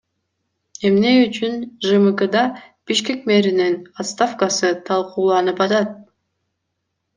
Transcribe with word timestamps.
Эмне 0.85 1.11
үчүн 1.25 1.53
ЖМКда 1.87 2.41
Бишкек 2.85 3.19
мэринин 3.29 3.75
отставкасы 4.01 4.69
талкууланып 4.87 5.59
атат? 5.69 5.89